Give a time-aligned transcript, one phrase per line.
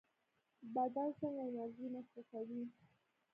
[0.73, 2.63] بدن څنګه انرژي مصرفوي؟